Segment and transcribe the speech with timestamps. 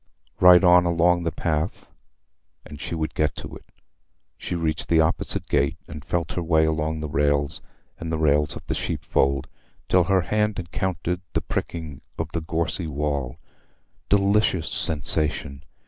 [0.39, 1.85] Right on along the path,
[2.65, 3.65] and she would get to it.
[4.35, 7.61] She reached the opposite gate, and felt her way along its rails
[7.99, 9.47] and the rails of the sheep fold,
[9.87, 13.37] till her hand encountered the pricking of the gorsy wall.
[14.09, 15.63] Delicious sensation!